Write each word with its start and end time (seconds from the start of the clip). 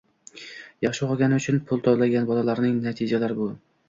yaxshi 0.85 1.03
o‘qigani 1.09 1.37
uchun 1.41 1.59
pul 1.71 1.83
to‘langan 1.87 2.25
bolalarning 2.31 2.81
natijalari 2.87 3.39
bu. 3.43 3.51